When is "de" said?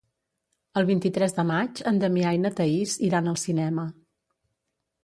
1.39-1.45